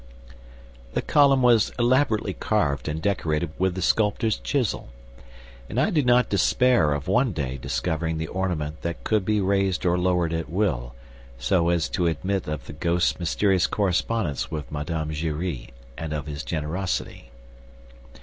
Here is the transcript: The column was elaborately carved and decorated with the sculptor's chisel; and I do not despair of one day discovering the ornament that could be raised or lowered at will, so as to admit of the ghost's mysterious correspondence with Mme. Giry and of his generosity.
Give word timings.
The 0.93 1.03
column 1.03 1.43
was 1.43 1.71
elaborately 1.77 2.33
carved 2.33 2.87
and 2.87 2.99
decorated 3.03 3.51
with 3.59 3.75
the 3.75 3.83
sculptor's 3.83 4.39
chisel; 4.39 4.89
and 5.69 5.79
I 5.79 5.91
do 5.91 6.01
not 6.01 6.27
despair 6.27 6.93
of 6.95 7.07
one 7.07 7.33
day 7.33 7.59
discovering 7.59 8.17
the 8.17 8.25
ornament 8.25 8.81
that 8.81 9.03
could 9.03 9.23
be 9.23 9.39
raised 9.41 9.85
or 9.85 9.99
lowered 9.99 10.33
at 10.33 10.49
will, 10.49 10.95
so 11.37 11.69
as 11.69 11.87
to 11.89 12.07
admit 12.07 12.47
of 12.47 12.65
the 12.65 12.73
ghost's 12.73 13.19
mysterious 13.19 13.67
correspondence 13.67 14.49
with 14.49 14.71
Mme. 14.71 15.11
Giry 15.13 15.69
and 15.99 16.13
of 16.13 16.25
his 16.25 16.41
generosity. 16.43 17.29